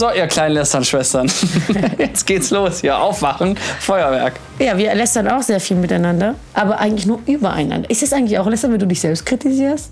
[0.00, 1.30] So, ihr kleinen Lästern-Schwestern.
[1.98, 2.80] Jetzt geht's los.
[2.80, 4.40] Hier, aufwachen, Feuerwerk.
[4.58, 7.90] Ja, wir lästern auch sehr viel miteinander, aber eigentlich nur übereinander.
[7.90, 9.90] Ist das eigentlich auch lästern, wenn du dich selbst kritisierst?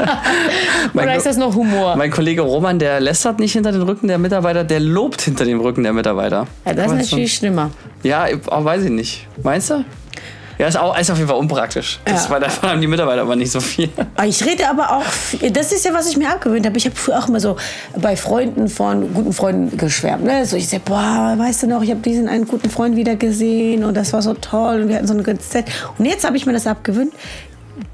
[0.94, 1.96] Oder ist das noch Humor?
[1.96, 5.60] Mein Kollege Roman, der lästert nicht hinter den Rücken der Mitarbeiter, der lobt hinter dem
[5.60, 6.46] Rücken der Mitarbeiter.
[6.64, 7.72] Ja, das ist natürlich schlimmer.
[8.02, 9.28] Ja, auch weiß ich nicht.
[9.42, 9.84] Meinst du?
[10.60, 12.00] Ja, ist, auch, ist auf jeden Fall unpraktisch.
[12.04, 12.30] Das, Ja.
[12.30, 13.88] Weil davon haben die Mitarbeiter aber nicht so viel.
[14.14, 15.04] Aber Ich rede aber auch,
[15.52, 16.76] das ist ja, was ich mir abgewöhnt habe.
[16.76, 17.56] Ich habe früher auch immer so
[17.96, 20.22] bei Freunden von guten Freunden geschwärmt.
[20.22, 20.44] Ne?
[20.44, 23.84] So ich sage, boah, weißt du noch, ich habe diesen einen guten Freund wieder gesehen
[23.84, 25.64] und das war so toll und wir hatten so eine gute Zeit.
[25.96, 27.14] Und jetzt habe ich mir das abgewöhnt.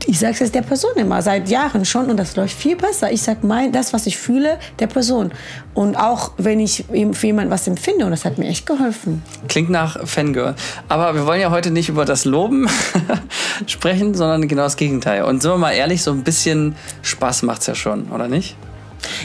[0.07, 3.11] Ich sage es der Person immer, seit Jahren schon und das läuft viel besser.
[3.11, 5.33] Ich sage mein, das, was ich fühle, der Person.
[5.75, 9.23] Und auch wenn ich für jemanden was empfinde und das hat mir echt geholfen.
[9.49, 10.55] Klingt nach Fangirl.
[10.89, 12.69] Aber wir wollen ja heute nicht über das Loben
[13.67, 15.25] sprechen, sondern genau das Gegenteil.
[15.25, 18.57] Und sind wir mal ehrlich, so ein bisschen Spaß macht's ja schon, oder nicht?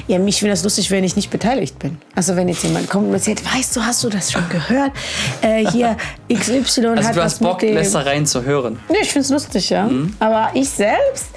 [0.07, 1.97] Ja, mich finde das lustig, wenn ich nicht beteiligt bin.
[2.15, 4.91] Also wenn jetzt jemand kommt und erzählt, weißt du, hast du das schon gehört?
[5.41, 5.97] Äh, hier
[6.33, 7.77] XY Also hat du was hast Bock, mit dem...
[7.77, 8.79] Lästereien zu hören.
[8.89, 9.85] Nee, ich finde es lustig, ja.
[9.85, 10.15] Mhm.
[10.19, 11.27] Aber ich selbst,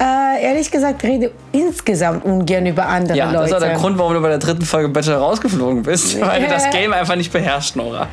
[0.00, 3.38] äh, ehrlich gesagt, rede insgesamt ungern über andere Ja, Leute.
[3.38, 6.20] das ist auch der Grund, warum du bei der dritten Folge Bachelor rausgeflogen bist.
[6.20, 8.06] Weil du das Game einfach nicht beherrscht, Nora.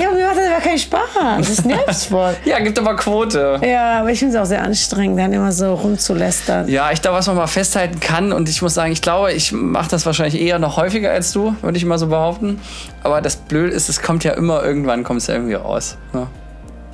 [0.00, 1.00] Ja, aber mir macht das aber keinen Spaß.
[1.38, 2.34] Das ist nervsvoll.
[2.44, 3.60] Ja, gibt aber Quote.
[3.62, 6.66] ja, aber ich finde es auch sehr anstrengend, dann immer so rumzulästern.
[6.68, 9.52] Ja, ich glaube, was man mal festhalten kann, und ich muss sagen, ich glaube, ich
[9.52, 12.60] mache das wahrscheinlich eher noch häufiger als du, würde ich mal so behaupten.
[13.04, 15.96] Aber das Blöde ist, es kommt ja immer irgendwann, kommt es ja irgendwie raus.
[16.12, 16.26] Ne?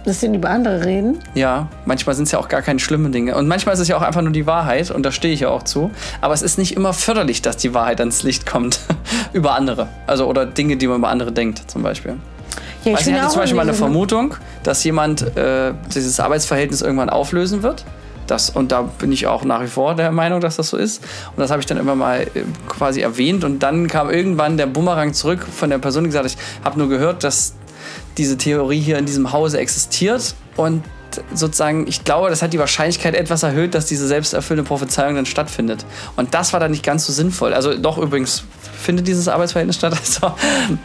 [0.05, 1.19] Dass sie über andere reden.
[1.34, 3.36] Ja, manchmal sind es ja auch gar keine schlimmen Dinge.
[3.36, 5.48] Und manchmal ist es ja auch einfach nur die Wahrheit, und da stehe ich ja
[5.48, 5.91] auch zu.
[6.20, 8.80] Aber es ist nicht immer förderlich, dass die Wahrheit ans Licht kommt
[9.32, 9.88] über andere.
[10.06, 12.16] Also, oder Dinge, die man über andere denkt, zum Beispiel.
[12.84, 17.08] Ja, ich hatte zum Beispiel mal eine so- Vermutung, dass jemand äh, dieses Arbeitsverhältnis irgendwann
[17.08, 17.84] auflösen wird.
[18.27, 21.02] Das, und da bin ich auch nach wie vor der Meinung, dass das so ist.
[21.34, 22.27] Und das habe ich dann immer mal äh,
[22.69, 23.42] quasi erwähnt.
[23.44, 26.78] Und dann kam irgendwann der Bumerang zurück von der Person, die gesagt hat, ich habe
[26.78, 27.54] nur gehört, dass
[28.19, 30.34] diese Theorie hier in diesem Hause existiert.
[30.56, 30.82] Und
[31.32, 35.84] sozusagen, ich glaube, das hat die Wahrscheinlichkeit etwas erhöht, dass diese selbsterfüllende Prophezeiung dann stattfindet.
[36.16, 37.54] Und das war dann nicht ganz so sinnvoll.
[37.54, 38.44] Also doch übrigens
[38.80, 39.94] findet dieses Arbeitsverhältnis statt.
[40.04, 40.34] Also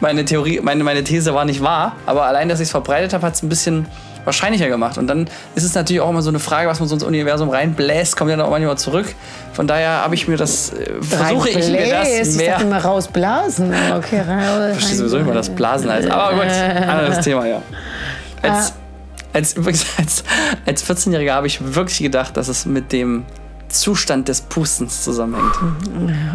[0.00, 3.26] meine Theorie, meine, meine These war nicht wahr, aber allein, dass ich es verbreitet habe,
[3.26, 3.86] hat es ein bisschen
[4.24, 4.98] wahrscheinlicher gemacht.
[4.98, 7.48] Und dann ist es natürlich auch immer so eine Frage, was man so ins Universum
[7.48, 9.14] reinbläst, kommt ja dann auch manchmal zurück.
[9.52, 12.08] Von daher habe ich mir das, äh, versuche ich mir das.
[12.08, 12.52] Ich mehr.
[12.52, 13.72] dachte immer rausblasen.
[13.96, 14.72] Okay, raus.
[14.72, 16.10] Ich verstehe sowieso mal, das Blasen heißt.
[16.10, 17.62] Aber gut, anderes Thema, ja.
[18.42, 18.72] Als,
[19.34, 20.24] als, übrigens, als,
[20.64, 23.24] als 14-Jähriger habe ich wirklich gedacht, dass es mit dem
[23.70, 25.54] Zustand des Pustens zusammenhängt.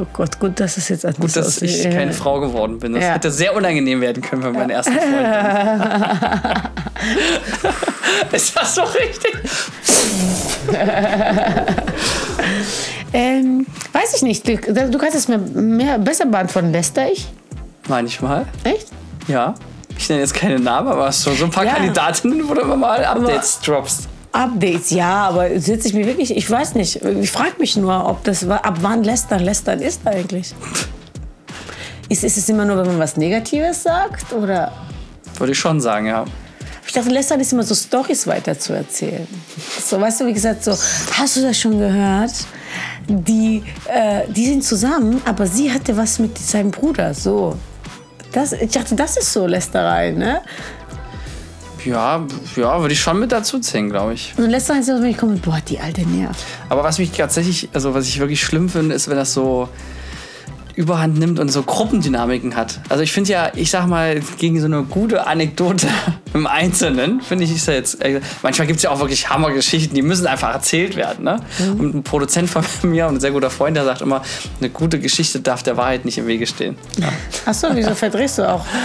[0.01, 1.69] Oh Gott, gut, dass es jetzt anders Gut, dass aussieht.
[1.69, 2.94] ich keine Frau geworden bin.
[2.94, 3.13] Das Ja.
[3.13, 6.69] hätte sehr unangenehm werden können für meinen ersten Freund.
[8.31, 9.34] Ist das so richtig?
[13.13, 14.47] Ähm, weiß ich nicht.
[14.47, 16.72] Du, kannst es mir mehr, besser beantworten.
[16.72, 17.28] Läster ich?
[17.88, 18.88] Manchmal, Echt?
[19.28, 19.53] ja.
[19.97, 21.73] Ich nenne jetzt keine Namen, aber so, so ein paar Ja.
[21.75, 24.09] Kandidatinnen, wo du immer mal Updates droppst.
[24.35, 27.01] Updates, ja, aber sitze ich mir wirklich, ich weiß nicht.
[27.03, 30.53] Ich frage mich nur, ob das, ab wann Lästern Lästern ist eigentlich.
[32.09, 34.34] Ist, ist es immer nur, wenn man was Negatives sagt?
[34.34, 34.72] Oder?
[35.38, 36.25] Würde ich schon sagen, ja.
[36.85, 39.28] Ich dachte, Lästern ist immer so Storys weiter zu erzählen.
[39.84, 42.34] So, weißt du, wie gesagt, so, hast du das schon gehört?
[43.07, 47.57] Die, äh, die sind zusammen, aber sie hatte was mit seinem Bruder, so.
[48.31, 50.41] Das, ich dachte, das ist so Lästerei, ne?
[51.85, 52.25] Ja,
[52.56, 54.34] ja, würde ich schon mit dazu zählen, glaube ich.
[54.38, 56.44] Und ist ja so, wenn ich komme, boah, die alte nervt.
[56.69, 59.69] Aber was mich tatsächlich, also was ich wirklich schlimm finde, ist, wenn das so
[60.75, 62.81] Überhand nimmt und so Gruppendynamiken hat.
[62.90, 65.88] Also ich finde ja, ich sag mal, gegen so eine gute Anekdote
[66.34, 69.96] im Einzelnen, finde ich, ist ja jetzt, äh, manchmal gibt es ja auch wirklich Hammergeschichten,
[69.96, 71.23] die müssen einfach erzählt werden.
[71.23, 71.40] Ne?
[71.79, 74.22] Und ein Produzent von mir und ein sehr guter Freund, der sagt immer,
[74.59, 76.75] eine gute Geschichte darf der Wahrheit nicht im Wege stehen.
[77.46, 78.66] Achso, wieso verdrehst du auch?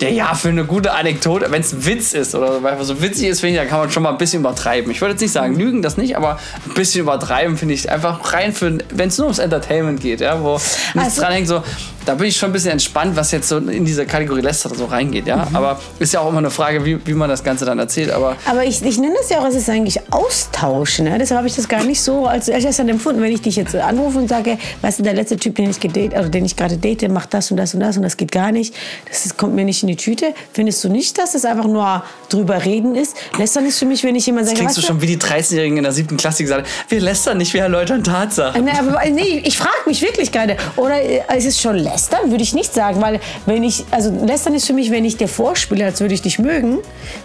[0.00, 3.26] Ja, ja, für eine gute Anekdote, wenn es ein Witz ist oder weil so witzig
[3.28, 4.90] ist, finde ich, da kann man schon mal ein bisschen übertreiben.
[4.92, 6.38] Ich würde jetzt nicht sagen, lügen das nicht, aber
[6.68, 10.40] ein bisschen übertreiben finde ich einfach rein für, wenn es nur ums Entertainment geht, ja,
[10.40, 11.64] wo nichts Also- dran hängt, so,
[12.08, 14.86] da bin ich schon ein bisschen entspannt, was jetzt so in diese Kategorie Läster so
[14.86, 15.44] reingeht, ja.
[15.44, 15.56] Mhm.
[15.56, 18.36] Aber ist ja auch immer eine Frage, wie, wie man das Ganze dann erzählt, aber
[18.46, 21.00] Aber ich, ich nenne das ja auch, es ist eigentlich Austausch.
[21.00, 21.18] Ne?
[21.18, 23.20] Deshalb habe ich das gar nicht so als erstes empfunden.
[23.20, 26.16] Wenn ich dich jetzt anrufe und sage, weißt du, der letzte Typ, den ich, gedate,
[26.16, 28.52] also den ich gerade date, macht das und das und das und das geht gar
[28.52, 28.74] nicht.
[29.06, 30.32] Das ist, kommt mir nicht in die Tüte.
[30.54, 33.16] Findest du nicht, dass es einfach nur drüber reden ist?
[33.36, 35.82] Lästern ist für mich, wenn ich jemand sage, klingst du schon wie die 30-Jährigen in
[35.82, 38.64] der siebten Klasse, gesagt wir lästern nicht, wir erläutern Tatsachen.
[38.64, 40.56] Nee, aber, nee, ich frage mich wirklich gerade.
[40.76, 41.97] Oder äh, ist es schon lästern?
[42.26, 43.00] Würde ich nicht sagen.
[43.00, 46.22] Weil wenn ich, also lästern ist für mich, wenn ich dir vorspiele, als würde ich
[46.22, 46.78] dich mögen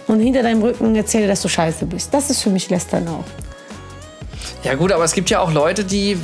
[0.06, 2.12] und hinter deinem Rücken erzähle, dass du scheiße bist.
[2.12, 3.24] Das ist für mich lästern auch.
[4.64, 6.18] Ja gut, aber es gibt ja auch Leute, die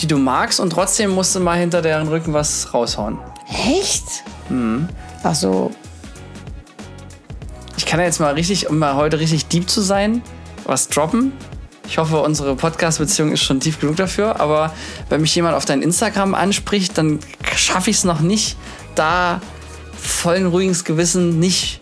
[0.00, 3.18] die du magst und trotzdem musst du mal hinter deren Rücken was raushauen.
[3.48, 4.24] Echt?
[4.48, 4.88] Mhm.
[5.22, 5.70] Ach so.
[7.76, 10.22] Ich kann ja jetzt mal richtig, um mal heute richtig deep zu sein,
[10.64, 11.32] was droppen.
[11.88, 14.40] Ich hoffe, unsere Podcast-Beziehung ist schon tief genug dafür.
[14.40, 14.72] Aber
[15.08, 17.18] wenn mich jemand auf dein Instagram anspricht, dann
[17.54, 18.56] schaffe ich es noch nicht,
[18.94, 19.40] da
[19.96, 21.80] vollen ruhiges Gewissen nicht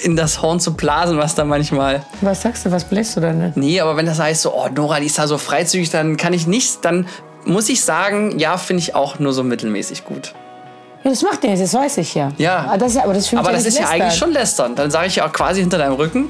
[0.00, 2.04] in das Horn zu blasen, was da manchmal.
[2.20, 3.52] Was sagst du, was bläst du dann?
[3.56, 6.32] Nee, aber wenn das heißt so, oh, Nora, die ist da so freizügig, dann kann
[6.32, 7.06] ich nichts, dann
[7.44, 10.34] muss ich sagen, ja, finde ich auch nur so mittelmäßig gut.
[11.04, 12.32] Ja, das macht nichts, das weiß ich ja.
[12.38, 12.66] Ja.
[12.66, 14.74] Aber das, aber das, aber das ist ja eigentlich schon lästern.
[14.74, 16.26] Dann sage ich ja auch quasi hinter deinem Rücken.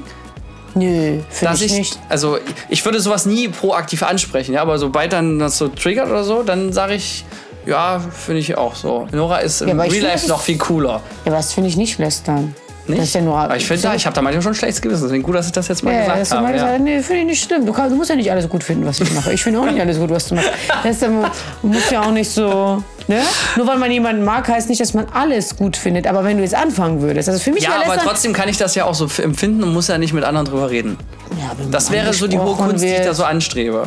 [0.75, 1.99] Nö, finde ich, ich, nicht.
[2.09, 2.37] Also
[2.69, 6.43] ich würde sowas nie proaktiv ansprechen, ja, aber sobald dann das so triggert oder so,
[6.43, 7.25] dann sage ich,
[7.65, 9.07] ja, finde ich auch so.
[9.11, 11.01] Nora ist im ja, Real Life noch viel cooler.
[11.25, 12.55] Ja, was finde ich nicht lästern.
[12.89, 13.01] Nicht?
[13.01, 15.03] Das ist ja nur, aber ich finde, so ich habe da manchmal schon schlechtes Gewissen.
[15.03, 16.57] Deswegen gut, dass ich das jetzt mal ja, gesagt habe.
[16.57, 16.79] Ja.
[16.79, 17.63] Nee, finde ich nicht schlimm.
[17.65, 19.31] Du, kann, du, musst ja nicht alles gut finden, was ich mache.
[19.31, 20.49] Ich finde auch nicht alles gut, was du machst.
[20.83, 21.29] Das ist ja, man
[21.61, 22.83] muss ja auch nicht so.
[23.07, 23.21] Ne?
[23.57, 26.07] Nur weil man jemanden mag, heißt nicht, dass man alles gut findet.
[26.07, 28.73] Aber wenn du jetzt anfangen würdest, also für mich Ja, aber trotzdem kann ich das
[28.75, 30.97] ja auch so empfinden und muss ja nicht mit anderen drüber reden.
[31.39, 33.83] Ja, das wäre so die hohe Kunst, die ich da so anstrebe.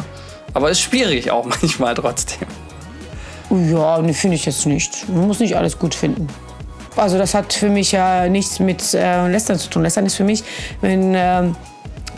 [0.54, 2.46] Aber es ist schwierig auch manchmal trotzdem.
[3.50, 5.08] Ja, ne, finde ich jetzt nicht.
[5.08, 6.28] Man muss nicht alles gut finden.
[6.96, 9.82] Also das hat für mich ja nichts mit äh, Lästern zu tun.
[9.82, 10.44] Lästern ist für mich,
[10.80, 11.44] wenn äh,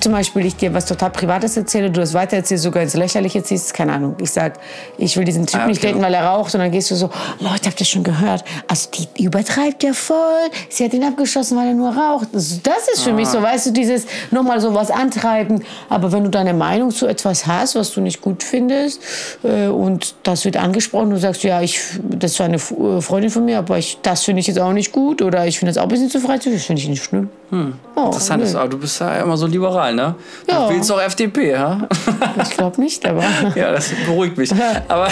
[0.05, 3.73] zum Beispiel ich dir was total Privates erzähle, du das weitererzählst, sogar ins Lächerliche ziehst,
[3.73, 4.15] keine Ahnung.
[4.21, 4.61] Ich sag,
[4.99, 5.69] ich will diesen Typ ah, okay.
[5.71, 6.55] nicht daten, weil er raucht.
[6.55, 7.11] Und dann gehst du so,
[7.41, 8.45] Leute, habt ihr schon gehört?
[8.69, 10.51] Also die übertreibt ja voll.
[10.69, 12.29] Sie hat ihn abgeschossen, weil er nur raucht.
[12.33, 12.53] Das
[12.93, 13.15] ist für ah.
[13.15, 15.65] mich so, weißt du, dieses nochmal so was antreiben.
[15.89, 19.01] Aber wenn du deine Meinung zu etwas hast, was du nicht gut findest,
[19.43, 23.47] äh, und das wird angesprochen, du sagst, ja, ich, das ist eine äh, Freundin von
[23.47, 25.85] mir, aber ich, das finde ich jetzt auch nicht gut oder ich finde das auch
[25.85, 27.31] ein bisschen zu freizügig, das finde ich nicht schlimm.
[27.49, 27.75] Hm.
[27.95, 30.14] Oh, Interessant ist, aber du bist ja immer so liberal, ne?
[30.49, 30.69] Ja.
[30.69, 31.88] Du willst auch FDP, ja?
[32.43, 33.25] Ich glaube nicht, aber.
[33.55, 34.52] ja, das beruhigt mich.
[34.88, 35.08] Aber,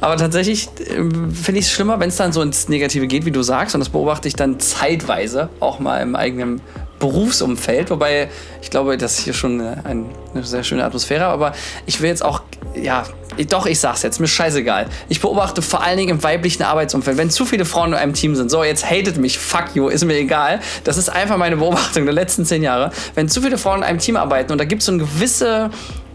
[0.00, 3.30] aber tatsächlich ähm, finde ich es schlimmer, wenn es dann so ins Negative geht, wie
[3.30, 3.74] du sagst.
[3.74, 6.60] Und das beobachte ich dann zeitweise auch mal im eigenen
[7.04, 8.30] Berufsumfeld, wobei
[8.62, 11.52] ich glaube, das ist hier schon eine, eine sehr schöne Atmosphäre, aber
[11.84, 12.40] ich will jetzt auch,
[12.74, 13.04] ja,
[13.50, 14.86] doch, ich sag's jetzt, mir scheißegal.
[15.10, 18.34] Ich beobachte vor allen Dingen im weiblichen Arbeitsumfeld, wenn zu viele Frauen in einem Team
[18.34, 20.60] sind, so, jetzt hatet mich, fuck you, ist mir egal.
[20.84, 22.90] Das ist einfach meine Beobachtung der letzten zehn Jahre.
[23.14, 25.70] Wenn zu viele Frauen in einem Team arbeiten und da gibt es so eine gewisse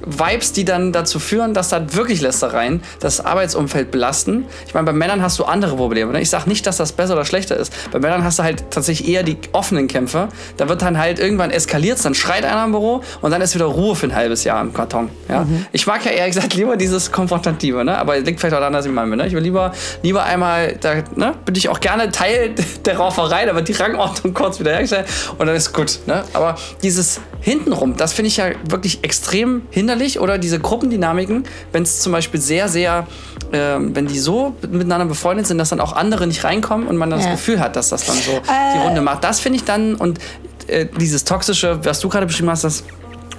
[0.05, 4.45] Vibes, die dann dazu führen, dass da wirklich Lästereien das Arbeitsumfeld belasten.
[4.67, 6.11] Ich meine, bei Männern hast du andere Probleme.
[6.11, 6.21] Ne?
[6.21, 7.73] Ich sage nicht, dass das besser oder schlechter ist.
[7.91, 10.29] Bei Männern hast du halt tatsächlich eher die offenen Kämpfe.
[10.57, 13.65] Da wird dann halt irgendwann eskaliert, dann schreit einer im Büro und dann ist wieder
[13.65, 15.09] Ruhe für ein halbes Jahr im Karton.
[15.27, 15.43] Ja?
[15.43, 15.65] Mhm.
[15.71, 17.97] Ich mag ja ehrlich gesagt lieber dieses Konfrontative, ne?
[17.97, 19.19] aber liegt vielleicht auch daran, dass ich meine bin.
[19.19, 19.27] Ne?
[19.27, 21.33] Ich will lieber, lieber einmal, da ne?
[21.45, 22.55] bin ich auch gerne Teil
[22.85, 25.07] der Rauferei, da wird die Rangordnung kurz wieder hergestellt
[25.37, 25.99] und dann ist gut.
[26.05, 26.23] Ne?
[26.33, 32.01] Aber dieses hintenrum, das finde ich ja wirklich extrem hinderlich oder diese Gruppendynamiken, wenn es
[32.01, 33.07] zum Beispiel sehr, sehr,
[33.51, 37.09] äh, wenn die so miteinander befreundet sind, dass dann auch andere nicht reinkommen und man
[37.09, 37.25] dann ja.
[37.25, 38.73] das Gefühl hat, dass das dann so äh.
[38.75, 39.23] die Runde macht.
[39.23, 40.19] Das finde ich dann und
[40.67, 42.83] äh, dieses toxische, was du gerade beschrieben hast, das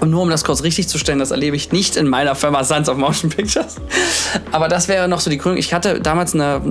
[0.01, 2.65] und nur um das kurz richtig zu stellen, das erlebe ich nicht in meiner Firma
[2.65, 3.77] Sons of Motion Pictures.
[4.51, 5.59] Aber das wäre noch so die Gründung.
[5.59, 6.63] Ich hatte damals eine,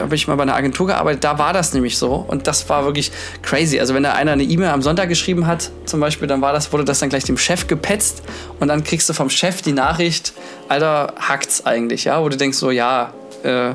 [0.00, 2.14] habe ich mal bei einer Agentur gearbeitet, da war das nämlich so.
[2.14, 3.10] Und das war wirklich
[3.42, 3.80] crazy.
[3.80, 6.72] Also wenn da einer eine E-Mail am Sonntag geschrieben hat, zum Beispiel, dann war das,
[6.72, 8.22] wurde das dann gleich dem Chef gepetzt
[8.60, 10.32] und dann kriegst du vom Chef die Nachricht,
[10.68, 12.22] Alter, hackt's eigentlich, ja?
[12.22, 13.74] Wo du denkst so, ja, äh,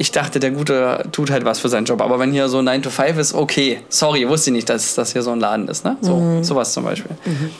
[0.00, 2.00] ich dachte, der Gute tut halt was für seinen Job.
[2.00, 5.12] Aber wenn hier so 9 to 5 ist, okay, sorry, wusste ich nicht, dass das
[5.12, 5.84] hier so ein Laden ist.
[5.84, 5.96] Ne?
[6.00, 6.44] So, mhm.
[6.44, 7.16] Sowas zum Beispiel.
[7.24, 7.50] Mhm.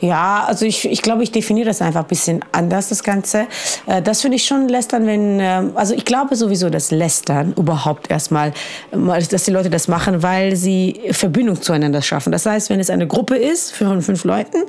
[0.00, 3.46] Ja, also ich, ich glaube, ich definiere das einfach ein bisschen anders, das Ganze.
[3.86, 8.10] Äh, das finde ich schon lästern, wenn, ähm, also ich glaube sowieso, dass lästern überhaupt
[8.10, 8.54] erstmal,
[8.90, 12.32] dass die Leute das machen, weil sie Verbindung zueinander schaffen.
[12.32, 14.62] Das heißt, wenn es eine Gruppe ist von fünf Leuten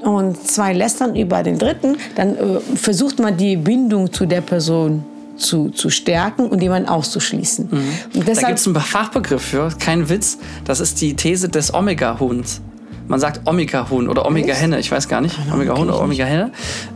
[0.00, 5.04] und zwei lästern über den dritten, dann äh, versucht man die Bindung zu der Person
[5.40, 7.68] zu, zu stärken und jemanden auszuschließen.
[7.70, 8.24] Mhm.
[8.24, 10.38] da gibt es einen Fachbegriff für, kein Witz.
[10.64, 12.60] Das ist die These des Omega-Huhns.
[13.08, 15.36] Man sagt Omega-Huhn oder Omega-Henne, ich weiß gar nicht.
[15.52, 16.52] Omega-Huhn oder Omega-Henne.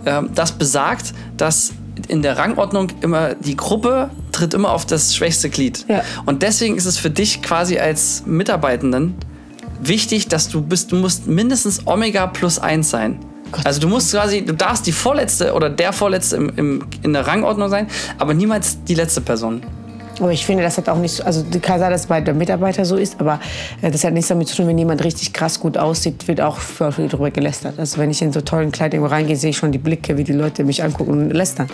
[0.07, 1.73] Ähm, das besagt, dass
[2.09, 5.85] in der Rangordnung immer die Gruppe tritt immer auf das schwächste Glied.
[5.89, 6.03] Ja.
[6.27, 9.15] Und deswegen ist es für dich quasi als Mitarbeitenden
[9.81, 13.19] wichtig, dass du bist, du musst mindestens Omega plus eins sein.
[13.55, 13.67] Gott.
[13.67, 17.27] Also du musst quasi, du darfst die vorletzte oder der vorletzte im, im, in der
[17.27, 19.63] Rangordnung sein, aber niemals die letzte Person.
[20.21, 22.35] Aber ich finde, das hat auch nicht, so- also kann sein, dass es bei der
[22.35, 23.41] Mitarbeiter so ist, aber
[23.83, 26.59] äh, das hat nichts damit zu tun, wenn jemand richtig krass gut aussieht, wird auch
[26.59, 27.79] viel drüber gelästert.
[27.79, 30.33] Also wenn ich in so tollen Kleidung reingehe, sehe ich schon die Blicke, wie die
[30.33, 31.69] Leute mich angucken und lästern.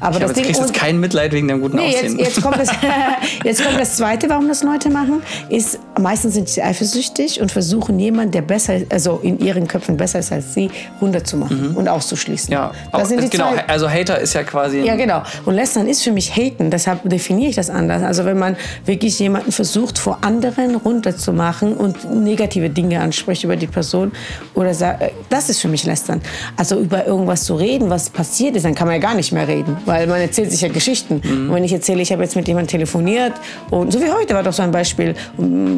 [0.00, 2.04] Aber Aber das jetzt Ding kriegst du jetzt kein Mitleid wegen deinem guten Nee, jetzt,
[2.04, 2.18] Aussehen.
[2.18, 2.68] jetzt, kommt das,
[3.44, 7.98] jetzt kommt das Zweite, warum das Leute machen, ist, meistens sind sie eifersüchtig und versuchen
[7.98, 12.48] jemanden, der besser, also in ihren Köpfen besser ist als sie, runterzumachen und auszuschließen.
[12.48, 12.52] Mhm.
[12.52, 13.52] ja, das sind die genau.
[13.52, 13.68] zwei.
[13.68, 14.80] Also Hater ist ja quasi.
[14.80, 15.22] Ja, genau.
[15.44, 18.02] Und Lästern ist für mich Haten, deshalb definiere ich das anders.
[18.02, 23.66] Also wenn man wirklich jemanden versucht, vor anderen runterzumachen und negative Dinge anspricht über die
[23.66, 24.12] Person
[24.54, 26.20] oder sagt, äh, das ist für mich Lästern.
[26.56, 29.46] Also über irgendwas zu reden, was passiert ist, dann kann man ja gar nicht mehr
[29.46, 31.20] reden, weil man erzählt sich ja Geschichten.
[31.48, 33.34] Und wenn ich erzähle, ich habe jetzt mit jemandem telefoniert
[33.70, 35.14] und so wie heute war doch so ein Beispiel,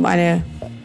[0.04, 0.42] eine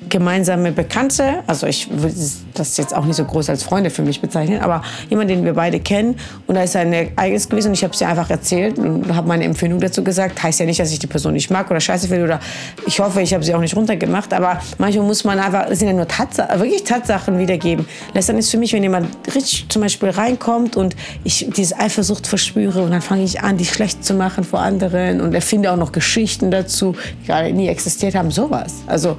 [0.09, 2.13] gemeinsame Bekannte, also ich will
[2.53, 5.53] das jetzt auch nicht so groß als Freunde für mich bezeichnen, aber jemand, den wir
[5.53, 6.15] beide kennen
[6.47, 9.27] und da ist ein Ereignis gewesen und ich habe es ihr einfach erzählt und habe
[9.27, 10.41] meine Empfindung dazu gesagt.
[10.41, 12.39] Heißt ja nicht, dass ich die Person nicht mag oder scheiße finde oder
[12.85, 15.87] ich hoffe, ich habe sie auch nicht runtergemacht, aber manchmal muss man einfach, es sind
[15.87, 17.85] ja nur Tatsachen, wirklich Tatsachen wiedergeben.
[18.13, 22.81] Lästern ist für mich, wenn jemand richtig zum Beispiel reinkommt und ich diese Eifersucht verspüre
[22.81, 25.91] und dann fange ich an, die schlecht zu machen vor anderen und erfinde auch noch
[25.91, 28.75] Geschichten dazu, die gerade nie existiert haben, sowas.
[28.87, 29.17] Also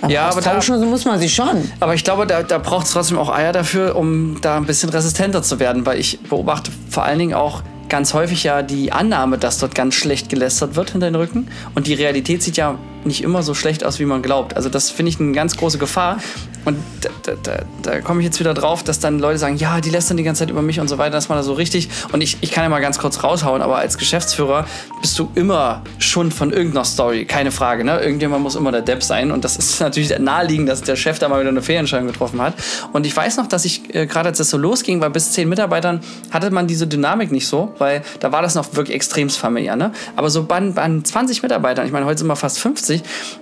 [0.00, 1.70] aber Ja, aber da- austauschen so muss man sich schon.
[1.80, 4.90] Aber ich glaube, da, da braucht es trotzdem auch Eier dafür, um da ein bisschen
[4.90, 9.38] resistenter zu werden, weil ich beobachte vor allen Dingen auch ganz häufig ja die Annahme,
[9.38, 11.48] dass dort ganz schlecht gelästert wird hinter den Rücken.
[11.74, 14.56] Und die Realität sieht ja nicht immer so schlecht aus, wie man glaubt.
[14.56, 16.18] Also das finde ich eine ganz große Gefahr.
[16.64, 19.90] Und da, da, da, komme ich jetzt wieder drauf, dass dann Leute sagen, ja, die
[19.90, 21.90] lästern die ganze Zeit über mich und so weiter, dass man da so richtig.
[22.12, 24.66] Und ich, ich kann ja mal ganz kurz raushauen, aber als Geschäftsführer
[25.02, 27.84] bist du immer schon von irgendeiner Story, keine Frage.
[27.84, 28.00] Ne?
[28.00, 29.30] Irgendjemand muss immer der Depp sein.
[29.30, 32.54] Und das ist natürlich naheliegend, dass der Chef da mal wieder eine Fehlentscheidung getroffen hat.
[32.92, 35.48] Und ich weiß noch, dass ich äh, gerade als das so losging, weil bis zehn
[35.48, 39.76] Mitarbeitern hatte man diese Dynamik nicht so, weil da war das noch wirklich extremst familiär.
[39.76, 39.92] Ne?
[40.16, 42.93] Aber so bei, bei 20 Mitarbeitern, ich meine, heute sind wir fast 50,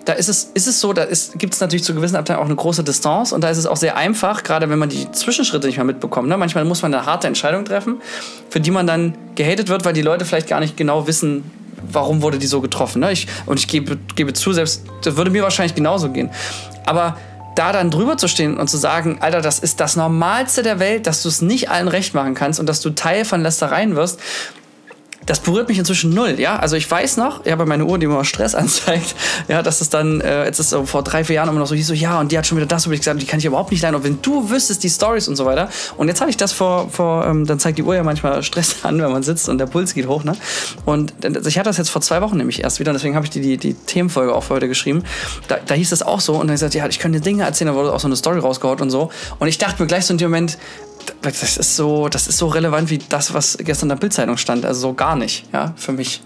[0.04, 1.06] da ist es, ist es so, da
[1.37, 3.76] gibt es natürlich zu gewissen Abteilungen auch eine große Distanz und da ist es auch
[3.76, 6.28] sehr einfach, gerade wenn man die Zwischenschritte nicht mehr mitbekommt.
[6.28, 6.37] Ne?
[6.37, 8.00] Manchmal muss man eine harte Entscheidung treffen,
[8.49, 11.50] für die man dann gehatet wird, weil die Leute vielleicht gar nicht genau wissen,
[11.90, 13.00] warum wurde die so getroffen.
[13.00, 13.12] Ne?
[13.12, 16.30] Ich, und ich gebe, gebe zu, selbst das würde mir wahrscheinlich genauso gehen.
[16.87, 17.16] Aber
[17.54, 21.06] da dann drüber zu stehen und zu sagen, Alter, das ist das Normalste der Welt,
[21.06, 24.21] dass du es nicht allen recht machen kannst und dass du Teil von Lästereien wirst,
[25.26, 26.59] das berührt mich inzwischen null, ja.
[26.59, 29.14] Also ich weiß noch, ich habe meine Uhr, die mir Stress anzeigt,
[29.49, 31.75] ja, dass es dann, äh, jetzt ist so vor drei, vier Jahren immer noch so
[31.75, 33.45] hieß, so, ja, und die hat schon wieder das über dich gesagt, die kann ich
[33.45, 33.97] überhaupt nicht leiden.
[33.97, 35.69] Und wenn du wüsstest, die Stories und so weiter.
[35.97, 38.76] Und jetzt habe ich das vor, vor ähm, dann zeigt die Uhr ja manchmal Stress
[38.85, 40.37] an, wenn man sitzt und der Puls geht hoch, ne?
[40.85, 43.26] Und also ich hatte das jetzt vor zwei Wochen nämlich erst wieder, und deswegen habe
[43.26, 45.05] ich die, die, die Themenfolge auch für heute geschrieben.
[45.49, 47.69] Da, da hieß das auch so, und dann gesagt, ja, ich könnte dir Dinge erzählen,
[47.69, 49.11] da wurde auch so eine Story rausgehaut und so.
[49.38, 50.59] Und ich dachte mir gleich so in dem Moment,
[51.23, 54.64] das ist so, das ist so relevant wie das, was gestern in der Bildzeitung stand.
[54.64, 56.23] Also so gar nicht, ja, für mich.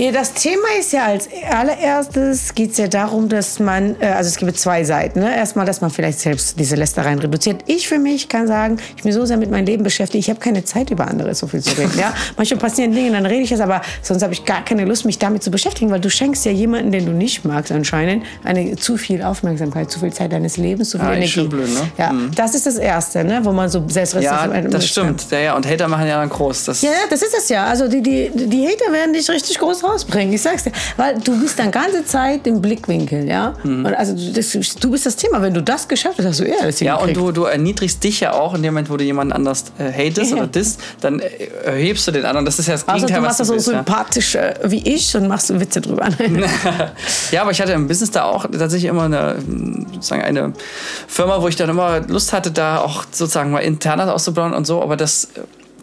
[0.00, 4.28] Ja, das Thema ist ja als allererstes geht es ja darum, dass man, äh, also
[4.28, 5.20] es gibt zwei Seiten.
[5.20, 5.36] Ne?
[5.36, 7.64] Erstmal, dass man vielleicht selbst diese Lästereien reduziert.
[7.66, 10.40] Ich für mich kann sagen, ich bin so sehr mit meinem Leben beschäftigt, ich habe
[10.40, 11.92] keine Zeit über andere so viel zu reden.
[11.98, 12.14] ja?
[12.38, 15.18] Manchmal passieren Dinge, dann rede ich es, aber sonst habe ich gar keine Lust, mich
[15.18, 18.96] damit zu beschäftigen, weil du schenkst ja jemanden, den du nicht magst anscheinend, eine zu
[18.96, 21.48] viel Aufmerksamkeit, zu viel Zeit deines Lebens, zu viel Ja, ist Energie.
[21.54, 21.92] blöd, ne?
[21.98, 23.40] Ja, das ist das Erste, ne?
[23.42, 25.26] wo man so selbstreflektiert Ja, das stimmt.
[25.30, 26.64] Ja, ja, und Hater machen ja dann groß.
[26.64, 27.66] Das, ja, das ist es ja.
[27.66, 30.32] Also die, die, die Hater werden dich richtig groß rausbringen.
[30.34, 30.72] Ich sag's dir.
[30.96, 33.54] Weil du bist dann ganze Zeit im Blickwinkel, ja.
[33.64, 35.42] Und also das, du bist das Thema.
[35.42, 38.20] Wenn du das geschafft hast, hast du eher das ja, und du, du erniedrigst dich
[38.20, 40.36] ja auch in dem Moment, wo du jemanden anders äh, hatest Ja.
[40.38, 41.28] oder disst, dann äh,
[41.64, 42.44] erhebst du den anderen.
[42.44, 43.78] Das ist ja das Also Gegenteil, du was machst das so ja.
[43.78, 46.08] sympathisch äh, wie ich und machst Witze drüber.
[47.30, 49.36] Ja, aber ich hatte im Business da auch tatsächlich immer eine,
[49.94, 50.52] sozusagen eine
[51.06, 54.82] Firma, wo ich dann immer Lust hatte, da auch sozusagen mal internas auszubauen und so.
[54.82, 55.28] Aber das,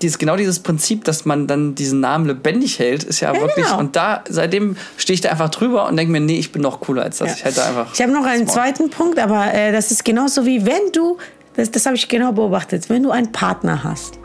[0.02, 3.66] dieses, genau dieses Prinzip, dass man dann diesen Namen lebendig hält, ist ja, Ja, wirklich.
[3.66, 3.80] genau.
[3.80, 6.80] Und da, seitdem stehe ich da einfach drüber und denke mir, nee, ich bin noch
[6.80, 7.30] cooler als das.
[7.30, 7.36] Ja.
[7.36, 7.94] Ich halte einfach.
[7.94, 11.18] Ich habe noch einen zweiten Punkt, aber äh, das ist genauso wie wenn du,
[11.56, 14.20] das, das habe ich genau beobachtet, wenn du einen Partner hast.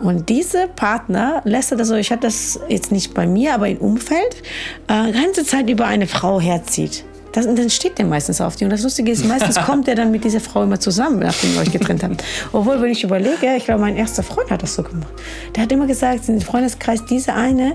[0.00, 3.78] Und diese Partner lässt das so, ich hatte das jetzt nicht bei mir, aber im
[3.78, 4.36] Umfeld,
[4.88, 7.04] äh, ganze Zeit über eine Frau herzieht.
[7.32, 8.64] Das, und dann steht der meistens auf die.
[8.64, 11.60] Und das Lustige ist, meistens kommt er dann mit dieser Frau immer zusammen, nachdem wir
[11.60, 12.16] euch getrennt haben.
[12.52, 15.12] Obwohl, wenn ich überlege, ich glaube, mein erster Freund hat das so gemacht.
[15.54, 17.74] Der hat immer gesagt, in dem Freundeskreis, diese eine,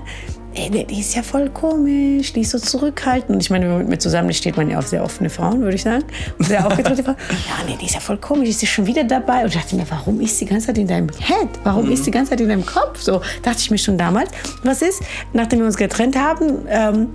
[0.54, 3.30] ey, die- ist ja voll komisch, die ist so zurückhaltend.
[3.30, 5.30] Und ich meine, wenn man mit mir zusammen ist, steht man ja auf sehr offene
[5.30, 6.04] Frauen, würde ich sagen.
[6.38, 7.16] Und sehr aufgetrete Frauen.
[7.30, 9.42] Ja, nee, die ist ja voll komisch, ist sie schon wieder dabei?
[9.42, 11.48] Und ich dachte mir, warum ist sie die ganze Zeit in deinem Head?
[11.64, 13.00] Warum ist sie die ganze Zeit in deinem Kopf?
[13.00, 14.30] So dachte ich mir schon damals.
[14.64, 15.00] Was ist,
[15.32, 17.08] nachdem wir uns getrennt haben, ähm,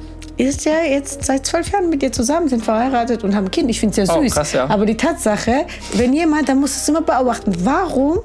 [0.47, 3.69] ist ja jetzt seit zwölf Jahren mit dir zusammen, sind verheiratet und haben ein Kind.
[3.69, 4.33] Ich finde es ja Oh, süß.
[4.33, 4.69] krass, ja.
[4.69, 8.19] Aber die Tatsache, wenn jemand, dann muss es immer beobachten, warum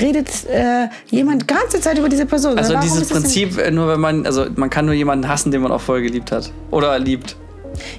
[0.00, 2.56] redet äh, jemand ganze Zeit über diese Person.
[2.56, 5.72] Also dieses Prinzip, äh, nur wenn man, also man kann nur jemanden hassen, den man
[5.72, 6.50] auch vorher geliebt hat.
[6.70, 7.36] Oder liebt.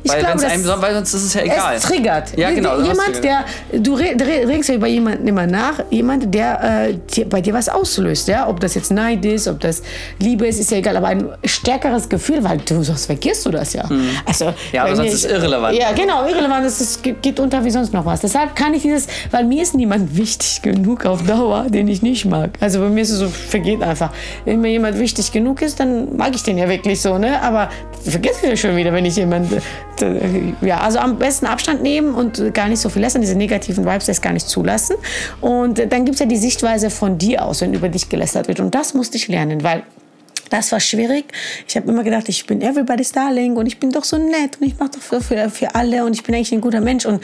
[0.03, 1.75] Ich weil, glaube, das- einem, weil sonst ist es ja egal.
[1.75, 2.37] Es triggert.
[2.37, 3.45] Ja, genau, das Jemand, der,
[3.79, 7.53] du re- re- regst ja über jemanden immer nach, jemand, der äh, dir, bei dir
[7.53, 8.27] was auslöst.
[8.27, 8.47] Ja?
[8.47, 9.81] Ob das jetzt Neid ist, ob das
[10.19, 10.97] Liebe ist, ist ja egal.
[10.97, 13.83] Aber ein stärkeres Gefühl, weil du sonst vergisst du das ja.
[14.25, 14.53] Also, Mhm.
[14.71, 15.77] Ja, aber sonst mir- ist es irrelevant.
[15.77, 16.65] Ja, genau, irrelevant.
[16.65, 18.21] Es ist- geht unter wie sonst noch was.
[18.21, 22.25] Deshalb kann ich dieses, weil mir ist niemand wichtig genug auf Dauer, den ich nicht
[22.25, 22.51] mag.
[22.59, 24.11] Also bei mir ist es so, vergeht einfach.
[24.45, 27.41] Wenn mir jemand wichtig genug ist, dann mag ich den ja wirklich so, ne?
[27.41, 27.69] Aber
[28.03, 29.61] vergesse ich ja schon wieder, wenn ich jemand, äh,
[30.61, 34.07] ja, also am besten Abstand nehmen und gar nicht so viel lästern, diese negativen Vibes
[34.07, 34.95] erst gar nicht zulassen.
[35.41, 38.47] Und äh, dann gibt es ja die Sichtweise von dir aus, wenn über dich gelästert
[38.47, 38.59] wird.
[38.59, 39.83] Und das musste ich lernen, weil
[40.51, 41.25] das war schwierig.
[41.67, 44.67] Ich habe immer gedacht, ich bin everybody's darling und ich bin doch so nett und
[44.67, 47.23] ich mache doch für, für, für alle und ich bin eigentlich ein guter Mensch und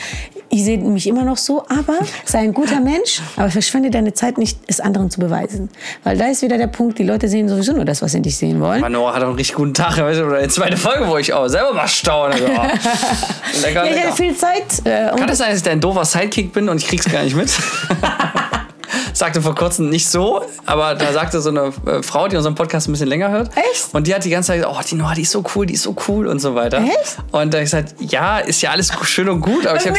[0.50, 4.38] ich sehe mich immer noch so, aber sei ein guter Mensch, aber verschwende deine Zeit
[4.38, 5.70] nicht, es anderen zu beweisen.
[6.04, 8.38] Weil da ist wieder der Punkt, die Leute sehen sowieso nur das, was sie nicht
[8.38, 8.80] sehen wollen.
[8.80, 9.98] Mano hat auch einen richtig guten Tag.
[9.98, 12.34] Weißt du, oder eine zweite Folge, wo ich auch selber mal staune.
[12.34, 13.62] Also, oh.
[13.62, 14.64] lecker, Ja, ich hatte viel Zeit.
[14.86, 17.24] Äh, und Kann es sein, dass ich dein doofer Sidekick bin und ich krieg's gar
[17.24, 17.52] nicht mit?
[19.18, 22.88] sagte vor kurzem nicht so, aber da sagte so eine äh, Frau, die unseren Podcast
[22.88, 23.50] ein bisschen länger hört.
[23.72, 23.94] Echt?
[23.94, 25.74] Und die hat die ganze Zeit gesagt, oh, die Noah, die ist so cool, die
[25.74, 26.78] ist so cool und so weiter.
[26.80, 27.18] Echt?
[27.32, 29.98] Und da hab ich gesagt, ja, ist ja alles schön und gut, aber ich habe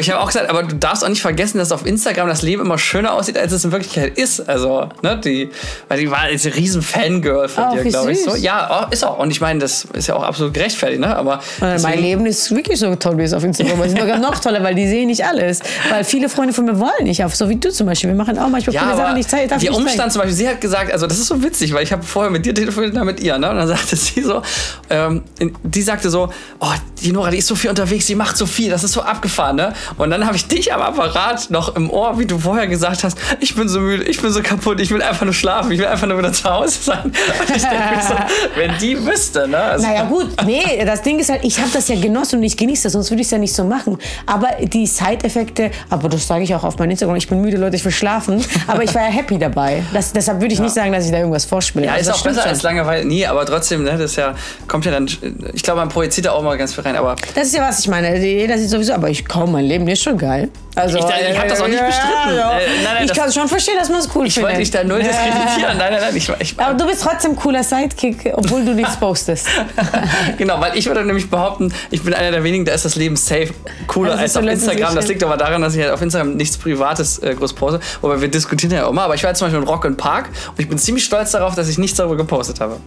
[0.00, 2.62] ich habe auch gesagt, aber du darfst auch nicht vergessen, dass auf Instagram das Leben
[2.62, 4.48] immer schöner aussieht, als es in Wirklichkeit ist.
[4.48, 5.50] Also, ne, die,
[5.88, 8.22] weil die war jetzt ein riesen Fangirl von Oh, dir, glaube ich.
[8.24, 8.34] So.
[8.34, 9.18] Ja, oh, ist auch.
[9.18, 11.14] Und ich meine, das ist ja auch absolut gerechtfertigt, ne?
[11.16, 13.96] Aber Äh, mein deswegen- Leben ist wirklich so toll, wie es auf Instagram ist.
[13.98, 15.60] Sogar noch toller, weil die sehen nicht alles.
[15.90, 18.10] Weil viele Freunde von mir wollen nicht auf, so wie du zum Beispiel.
[18.10, 19.48] Wir machen auch manchmal Ja, viele Sachen, die ich zeige.
[19.48, 21.72] darf der ich nicht Umstand zum Beispiel, sie hat gesagt, also das ist so witzig,
[21.72, 23.50] weil ich habe vorher mit dir telefoniert, dann mit ihr, ne?
[23.50, 24.42] Und dann sagte sie so,
[24.90, 25.22] ähm,
[25.62, 26.66] die sagte so, oh,
[27.02, 29.56] die Nora, die ist so viel unterwegs, die macht so viel, das ist so abgefahren,
[29.56, 29.72] ne?
[29.98, 33.16] Und dann habe ich dich am Apparat noch im Ohr, wie du vorher gesagt hast,
[33.40, 35.86] ich bin so müde, ich bin so kaputt, ich will einfach nur schlafen, ich will
[35.86, 37.04] einfach nur wieder zu Hause sein.
[37.04, 38.14] Und ich denke so,
[38.56, 39.58] wenn die wüsste, ne?
[39.58, 42.56] Also, Naja gut, nee, das Ding ist halt, ich habe das ja genossen und ich
[42.56, 43.98] genieße das, sonst würde ich es ja nicht so machen.
[44.26, 47.76] Aber die Side-Effekte, aber das sage ich auch auf meinem Instagram, ich bin müde, Leute,
[47.76, 48.44] ich will schlafen.
[48.66, 49.82] Aber ich war ja happy dabei.
[49.92, 51.86] Das, deshalb würde ich nicht sagen, dass ich da irgendwas vorspiele.
[51.86, 52.50] Ja, Also ist auch besser schon.
[52.50, 53.04] als Langeweile.
[53.04, 54.34] Nee, aber trotzdem, ne, das ist ja,
[54.68, 55.08] kommt ja dann,
[55.52, 57.80] ich glaube, man projiziert da auch mal ganz viel rein, aber Das ist ja, was
[57.80, 58.16] ich meine.
[58.18, 60.48] Jeder sieht sowieso, aber ich kaum mein Leben ist schon geil.
[60.74, 62.34] Also, Ich- ich hab das auch nicht ja, bestritten.
[62.36, 62.58] ja.
[62.58, 64.48] Äh, nein, nein, ich kann schon verstehen, dass man es cool ich findet.
[64.52, 65.76] wollte dich da null diskreditieren.
[65.76, 69.48] Nein, nein, nein, ich, ich, Aber du bist trotzdem cooler Sidekick, obwohl du nichts postest.
[70.38, 73.16] genau, weil ich würde nämlich behaupten, ich bin einer der wenigen, da ist das Leben
[73.16, 73.48] safe
[73.86, 74.94] cooler Also als auf Instagram.
[74.94, 77.80] Das liegt aber daran, dass ich halt auf Instagram nichts Privates äh, groß poste.
[78.00, 79.02] Wobei wir diskutieren ja auch immer.
[79.02, 81.32] Aber ich war jetzt zum Beispiel in Rock and Park und ich bin ziemlich stolz
[81.32, 82.78] darauf, dass ich nichts darüber gepostet habe.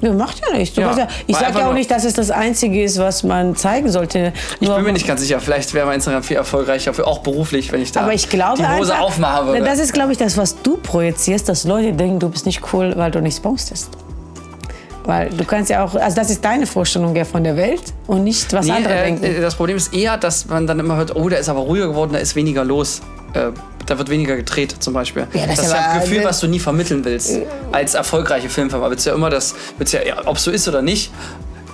[0.00, 0.76] Ja, macht ja nichts.
[0.76, 3.90] Ja, ja, ich sage ja auch nicht, dass es das Einzige ist, was man zeigen
[3.90, 4.32] sollte.
[4.58, 5.40] Ich Nur- bin mir nicht ganz sicher.
[5.40, 8.92] Vielleicht wäre mein Instagram viel erfolgreicher, auch beruflich, wenn ich da ich glaube die Hose
[8.92, 9.62] einfach, aufmachen würde.
[9.64, 12.94] Das ist, glaube ich, das, was du projizierst, dass Leute denken, du bist nicht cool,
[12.96, 13.90] weil du nichts postest.
[15.04, 18.22] Weil du kannst ja auch, also das ist deine Vorstellung ja von der Welt und
[18.24, 19.42] nicht, was Nee, andere äh, denken.
[19.42, 22.12] das Problem ist eher, dass man dann immer hört, oh, der ist aber ruhiger geworden,
[22.12, 23.00] da ist weniger los.
[23.32, 23.50] Äh,
[23.90, 25.26] da wird weniger gedreht, zum Beispiel.
[25.32, 27.40] Ja, das das ist ja ein Gefühl, was du nie vermitteln willst.
[27.72, 31.10] Als erfolgreiche Filmfirma willst ja immer das, willst ja ob es so ist oder nicht.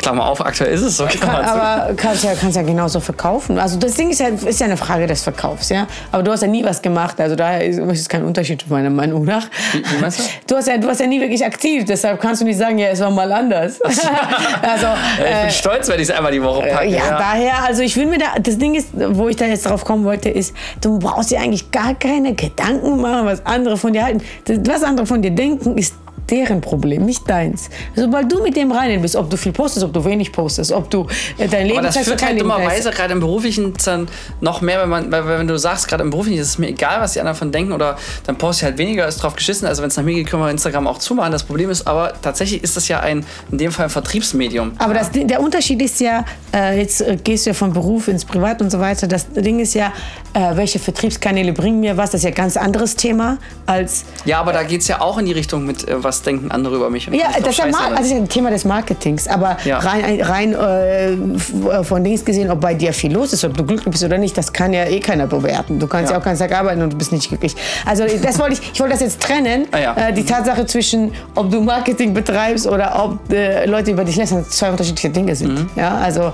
[0.07, 1.07] Klammer auf, aktuell ist es so.
[1.07, 1.19] Zu.
[1.23, 3.59] aber kannst ja, kannst ja genauso verkaufen.
[3.59, 5.89] Also das Ding ist ja, ist ja eine Frage des Verkaufs, ja.
[6.13, 9.25] Aber du hast ja nie was gemacht, also daher ist es kein Unterschied meiner Meinung
[9.25, 9.49] nach.
[9.73, 10.23] Wie- wie meinst du?
[10.47, 12.89] Du hast ja, du warst ja nie wirklich aktiv, deshalb kannst du nicht sagen, ja,
[12.89, 13.81] es war mal anders.
[13.83, 14.97] also Ja,
[15.39, 16.87] ich bin stolz, wenn ich es einmal die Woche packe.
[16.87, 19.67] Äh, ja, daher, also ich will mir da, das Ding ist, wo ich da jetzt
[19.67, 23.93] drauf kommen wollte, ist, du brauchst dir eigentlich gar keine Gedanken machen, was andere von
[23.93, 24.21] dir halten.
[24.45, 25.95] Das, was andere von dir denken, ist
[26.31, 27.71] deren Problem, nicht deins.
[27.95, 30.91] Sobald du mit dem reinen bist, ob du viel postest, ob du wenig postest, ob
[30.91, 31.07] du
[31.39, 34.09] äh, dein Leben Aber das führt halt dummerweise gerade im Beruflichen dann
[34.41, 37.01] noch mehr, wenn man, weil wenn du sagst, gerade im Beruflichen ist es mir egal,
[37.01, 39.67] was die anderen von denken oder dann poste ich halt weniger, ist drauf geschissen.
[39.67, 41.33] Also wenn es nach mir geht, können wir Instagram auch zumachen.
[41.33, 44.73] Das Problem ist aber, tatsächlich ist das ja ein, in dem Fall ein Vertriebsmedium.
[44.79, 48.25] Aber das, der Unterschied ist ja, äh, jetzt äh, gehst du ja vom Beruf ins
[48.25, 49.07] Privat und so weiter.
[49.07, 49.93] Das Ding ist ja,
[50.33, 52.11] äh, welche Vertriebskanäle bringen mir was?
[52.11, 55.19] Das ist ja ein ganz anderes Thema als Ja, aber da geht es ja auch
[55.19, 57.07] in die Richtung mit, äh, was denken andere über mich.
[57.07, 59.29] Ja, das ist ja, Mar- also ein Thema des Marketings.
[59.29, 59.79] Aber Ja.
[59.79, 63.65] rein, rein äh, f- von Dings gesehen, ob bei dir viel los ist, ob du
[63.65, 65.79] glücklich bist oder nicht, das kann ja eh keiner bewerten.
[65.79, 66.21] Du kannst ja, Ja.
[66.21, 67.55] auch ganz Tag arbeiten und du bist nicht glücklich.
[67.85, 69.67] Also das wollte ich, ich wollte das jetzt trennen.
[69.73, 74.17] Ah, äh, die Tatsache zwischen, ob du Marketing betreibst oder ob äh, Leute über dich
[74.17, 75.55] lästern, zwei unterschiedliche Dinge sind.
[75.55, 75.71] Mhm.
[75.77, 76.33] Ja, also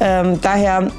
[0.00, 0.90] ähm, daher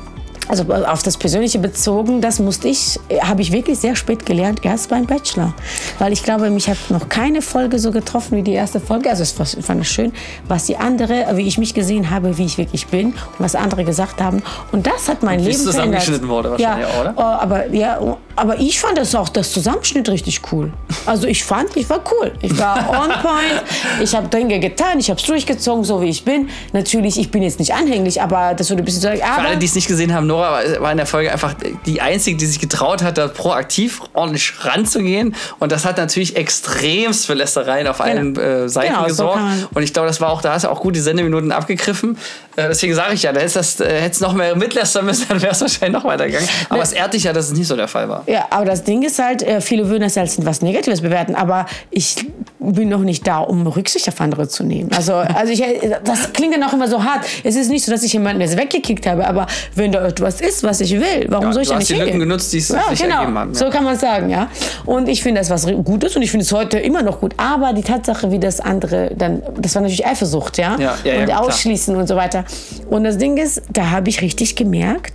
[0.51, 4.89] also auf das Persönliche bezogen, das musste ich, habe ich wirklich sehr spät gelernt, erst
[4.89, 5.53] beim Bachelor.
[5.97, 9.09] Weil ich glaube, mich hat noch keine Folge so getroffen wie die erste Folge.
[9.09, 10.11] Also es fand ich schön,
[10.49, 13.85] was die andere, wie ich mich gesehen habe, wie ich wirklich bin und was andere
[13.85, 14.43] gesagt haben.
[14.73, 17.13] Und das hat mein Wie Leben es zusammengeschnitten wurde wahrscheinlich ja, oder?
[17.17, 20.73] äh, aber ja, aber ich fand das auch das Zusammenschnitt richtig cool.
[21.05, 22.33] Also ich fand, ich war cool.
[22.41, 23.63] Ich war on point.
[24.01, 26.49] Ich habe Dinge getan, ich habe es durchgezogen, so wie ich bin.
[26.73, 29.19] Natürlich, ich bin jetzt nicht anhänglich, aber das würde ein bisschen sagen.
[29.19, 31.54] Für alle, die es nicht gesehen haben, Nora war- war in der Folge einfach
[31.86, 35.36] die Einzige, die sich getraut hat, da proaktiv ordentlich ranzugehen.
[35.60, 39.39] Und das hat natürlich extremst für Lästereien auf allen äh, Seiten Genau, so gesorgt.
[39.41, 42.17] man- und ich glaube, das war auch, da hast du auch gut die Sendeminuten abgegriffen.
[42.56, 45.51] Äh, deswegen sage ich ja, da hättest das, äh, noch mehr mitlästern müssen, dann wäre
[45.54, 46.47] es wahrscheinlich noch weitergegangen.
[46.69, 48.23] Aber es ehrt dich ja, dass es nicht so der Fall war.
[48.27, 51.65] Ja, aber das Ding ist halt, äh, viele würden das als was Negatives bewerten, aber
[51.91, 52.25] ich
[52.63, 54.91] bin noch nicht da, um Rücksicht auf andere zu nehmen.
[54.95, 55.63] Also, also ich,
[56.04, 57.26] das klingt dann auch immer so hart.
[57.43, 60.62] Es ist nicht so, dass ich jemanden jetzt weggekickt habe, aber wenn da etwas ist,
[60.63, 62.30] was ich will, warum Ja, soll ich du da hast nicht die Lücken hingehen?
[62.30, 63.21] genutzt, die es ja, sich genau.
[63.21, 63.60] ergeben haben, ja.
[63.60, 64.47] So kann man sagen, ja.
[64.86, 67.34] Und ich finde das was Gutes und ich finde es heute immer noch gut.
[67.38, 71.26] Aber die Tatsache, wie das andere dann, das war natürlich Eifersucht, ja, Ja, ja, und
[71.26, 71.41] klar.
[71.41, 72.45] ausschließen und so weiter.
[72.89, 75.13] Und das Ding ist, da habe ich richtig gemerkt,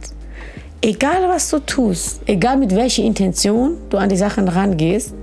[0.83, 5.15] egal was du tust, egal mit welcher Intention du an die Sachen rangehst,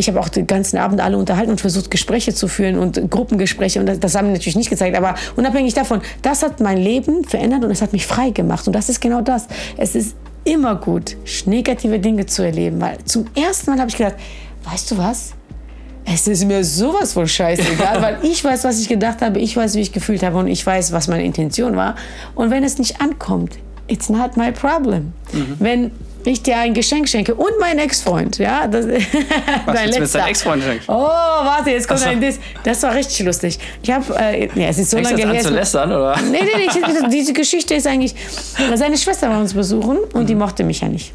[0.00, 3.80] ich habe auch den ganzen Abend alle unterhalten und versucht, Gespräche zu führen und Gruppengespräche.
[3.80, 4.96] Und das, das haben die natürlich nicht gezeigt.
[4.96, 8.66] Aber unabhängig davon, das hat mein Leben verändert und es hat mich frei gemacht.
[8.66, 9.46] Und das ist genau das.
[9.76, 12.80] Es ist immer gut, negative Dinge zu erleben.
[12.80, 14.16] Weil zum ersten Mal habe ich gedacht,
[14.64, 15.32] weißt du was?
[16.06, 19.74] Es ist mir sowas von scheißegal, weil ich weiß, was ich gedacht habe, ich weiß,
[19.74, 21.94] wie ich gefühlt habe und ich weiß, was meine Intention war.
[22.34, 25.12] Und wenn es nicht ankommt, it's not my problem.
[25.58, 25.90] Wenn
[26.24, 28.86] ich dir ein Geschenk schenke und mein Ex-Freund, ja, das,
[29.66, 30.84] Was willst du mit deinem Ex-Freund schenken?
[30.88, 32.08] Oh, warte, jetzt kommt so.
[32.08, 32.38] ein Diss.
[32.64, 33.58] Das war richtig lustig.
[33.82, 35.44] Ich habe, äh, ja, es ist so Fängst lange jetzt an her.
[35.44, 36.16] zu lästern, oder?
[36.30, 38.14] Nee, nee, nee, ich, diese Geschichte ist eigentlich,
[38.74, 41.12] seine Schwester war uns besuchen und die mochte mich ja nicht.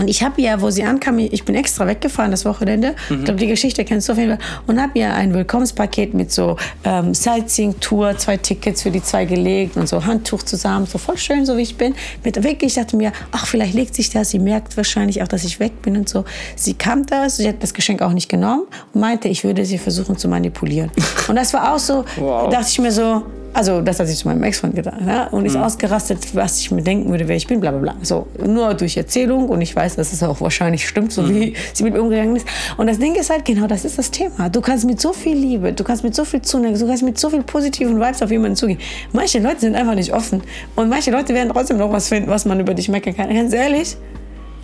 [0.00, 2.94] Und ich habe ihr, wo sie ankam, ich bin extra weggefahren das Wochenende.
[3.10, 4.46] Ich glaube, die Geschichte kennst du auf jeden Fall.
[4.66, 9.76] Und habe ihr ein Willkommenspaket mit so ähm, Sightseeing-Tour, zwei Tickets für die zwei gelegt
[9.76, 11.94] und so Handtuch zusammen, so voll schön, so wie ich bin.
[12.24, 14.30] Mit wirklich, ich dachte mir, ach, vielleicht legt sich das.
[14.30, 16.24] Sie merkt wahrscheinlich auch, dass ich weg bin und so.
[16.56, 19.78] Sie kam das, sie hat das Geschenk auch nicht genommen und meinte, ich würde sie
[19.78, 20.90] versuchen zu manipulieren.
[21.28, 22.50] Und das war auch so, Wow.
[22.50, 23.22] dachte ich mir so,
[23.54, 25.02] also das hat sie zu meinem Ex-Freund getan.
[25.06, 25.28] Ja?
[25.28, 25.46] Und Mhm.
[25.46, 27.94] ist ausgerastet, was ich mir denken würde, wer ich bin, bla bla bla.
[28.02, 31.34] So, nur durch Erzählung und ich weiß, dass es auch wahrscheinlich stimmt, so Mhm.
[31.34, 32.46] wie sie mit mir umgegangen ist.
[32.76, 34.48] Und das Ding ist halt, genau das ist das Thema.
[34.50, 37.18] Du kannst mit so viel Liebe, du kannst mit so viel Zuneigung, du kannst mit
[37.18, 38.78] so viel positiven Vibes auf jemanden zugehen.
[39.12, 40.42] Manche Leute sind einfach nicht offen
[40.76, 43.32] und manche Leute werden trotzdem noch was finden, was man über dich meckern kann.
[43.34, 43.96] Ganz ehrlich,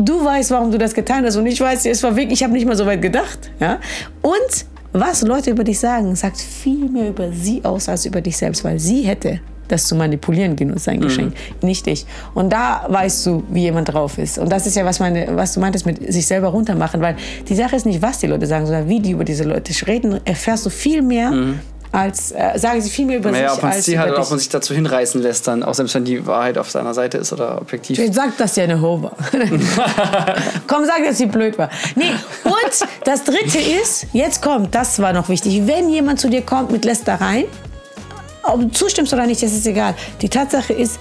[0.02, 2.54] Du weißt, warum du das getan hast und ich weiß, es war wirklich, ich habe
[2.54, 3.50] nicht mal so weit gedacht.
[3.60, 3.80] Ja?
[4.22, 4.32] Und
[4.92, 8.64] was Leute über dich sagen, sagt viel mehr über sie aus als über dich selbst,
[8.64, 12.04] weil sie hätte das zu manipulieren genutzt, sein Geschenk, nicht ich.
[12.34, 14.38] Und da weißt du, wie jemand drauf ist.
[14.38, 17.16] Und das ist ja, was, meine, was du meintest mit sich selber runtermachen, weil
[17.48, 20.20] die Sache ist nicht, was die Leute sagen, sondern wie die über diese Leute reden,
[20.24, 21.30] erfährst du viel mehr,
[21.92, 24.22] als, äh, sagen sie viel mehr über Naja, sich ob man als Ziel hat oder
[24.22, 27.18] ob man sich dazu hinreißen lässt, dann, auch selbst wenn die Wahrheit auf seiner Seite
[27.18, 28.00] ist oder objektiv.
[28.12, 29.12] Sagt das ja eine Hova.
[30.66, 31.70] Komm, sag, dass sie blöd war.
[31.96, 32.12] Nee,
[32.44, 36.70] und das dritte ist, jetzt kommt, das war noch wichtig, wenn jemand zu dir kommt
[36.70, 37.46] mit Lästereien,
[38.42, 39.94] ob du zustimmst oder nicht, das ist egal.
[40.22, 40.98] Die Tatsache ist,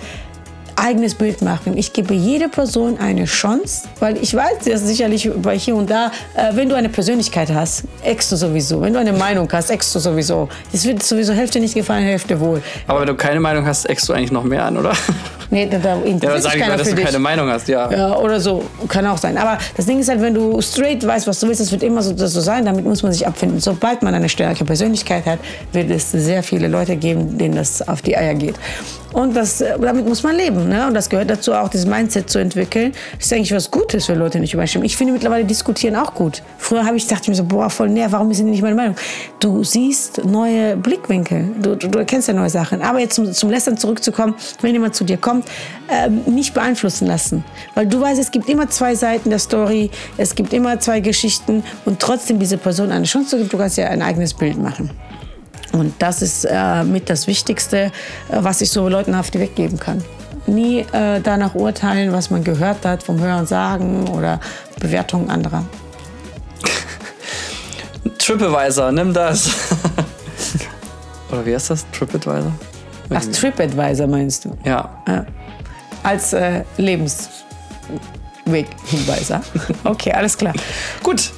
[0.79, 1.77] eigenes Bild machen.
[1.77, 6.11] Ich gebe jeder Person eine Chance, weil ich weiß, dass sicherlich bei hier und da,
[6.35, 8.81] äh, wenn du eine Persönlichkeit hast, eckst du sowieso.
[8.81, 10.47] Wenn du eine Meinung hast, eckst du sowieso.
[10.71, 12.61] Das wird sowieso Hälfte nicht gefallen, Hälfte wohl.
[12.87, 14.93] Aber wenn du keine Meinung hast, eckst du eigentlich noch mehr an, oder?
[15.51, 17.05] Nee, da, da Ja, interessiert sag sich ich mal, dass du dich.
[17.05, 17.91] keine Meinung hast, ja.
[17.91, 18.63] Ja, oder so.
[18.87, 19.35] Kann auch sein.
[19.35, 22.03] Aber das Ding ist halt, wenn du straight weißt, was du willst, das wird immer
[22.03, 22.65] so, so sein.
[22.65, 23.59] Damit muss man sich abfinden.
[23.59, 25.39] Sobald man eine starke Persönlichkeit hat,
[25.73, 28.57] wird es sehr viele Leute geben, denen das auf die Eier geht.
[29.13, 30.69] Und das, äh, damit muss man leben.
[30.69, 30.87] Ne?
[30.87, 32.93] Und das gehört dazu, auch dieses Mindset zu entwickeln.
[33.17, 34.85] Das ist eigentlich was Gutes, wenn Leute nicht übereinstimmen.
[34.85, 36.43] Ich finde mittlerweile diskutieren auch gut.
[36.57, 38.75] Früher habe ich dachte ich mir so, boah, voll näher, warum sind die nicht meine
[38.75, 38.95] Meinung?
[39.39, 41.49] Du siehst neue Blickwinkel.
[41.61, 42.81] Du, du, du erkennst ja neue Sachen.
[42.81, 45.45] Aber jetzt zum, zum Lästern zurückzukommen, wenn jemand zu dir kommt,
[45.89, 47.43] ähm, nicht beeinflussen lassen.
[47.73, 51.63] Weil du weißt, es gibt immer zwei Seiten der Story, es gibt immer zwei Geschichten
[51.85, 54.91] und trotzdem diese Person eine Chance zu geben, du kannst ja ein eigenes Bild machen.
[55.71, 57.91] Und das ist äh, mit das Wichtigste, äh,
[58.32, 60.03] was ich so Leuten auf die Weg geben kann.
[60.47, 64.39] Nie äh, danach urteilen, was man gehört hat vom Hören sagen oder
[64.79, 65.63] Bewertungen anderer.
[68.17, 69.49] TripAdvisor, nimm das.
[71.32, 71.86] oder wie heißt das?
[71.91, 72.51] TripAdvisor?
[73.13, 74.58] Ach, TripAdvisor meinst du?
[74.63, 74.89] Ja.
[75.08, 75.25] Ja.
[76.03, 79.41] Als äh, Lebensweghinweiser.
[79.84, 80.53] Okay, alles klar.
[81.03, 81.32] Gut.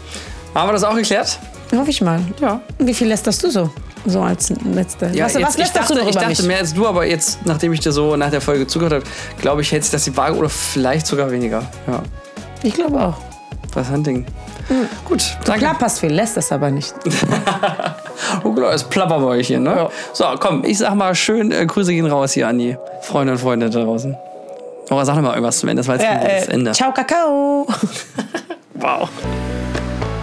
[0.53, 1.39] Haben wir das auch geklärt?
[1.75, 2.19] Hoffe ich mal.
[2.41, 2.61] Ja.
[2.77, 3.69] Wie viel lässt das du so?
[4.05, 5.07] So als letzte.
[5.13, 6.43] Ja, was, jetzt, was ich dachte, du noch ich dachte mich?
[6.43, 9.03] mehr als du, aber jetzt, nachdem ich dir so nach der Folge zugehört habe,
[9.39, 11.63] glaube ich, hält sich das die Waage oder vielleicht sogar weniger.
[11.87, 12.01] Ja,
[12.63, 13.17] Ich glaube auch.
[13.73, 14.25] was ein Ding.
[15.05, 15.59] Gut, danke.
[15.61, 16.93] Klar passt viel, lässt das aber nicht.
[18.43, 19.71] Oh, klar, das Plapperbäuchchen, ne?
[19.75, 19.89] Ja.
[20.13, 23.39] So, komm, ich sag mal schön, äh, Grüße gehen raus hier an die Freunde und
[23.39, 24.15] Freunde da draußen.
[24.89, 25.81] Nora, sag doch mal irgendwas zum Ende.
[25.81, 26.71] Das war jetzt Ja, schon das äh, Ende.
[26.71, 27.67] ciao, Kakao.
[28.75, 29.09] Wow.